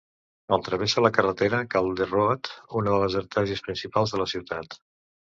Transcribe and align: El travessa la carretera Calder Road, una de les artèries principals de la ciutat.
El 0.55 0.61
travessa 0.67 1.01
la 1.05 1.09
carretera 1.17 1.59
Calder 1.73 2.07
Road, 2.13 2.49
una 2.79 2.95
de 2.95 3.01
les 3.03 3.17
artèries 3.19 3.61
principals 3.67 4.15
de 4.15 4.21
la 4.23 4.27
ciutat. 4.33 4.75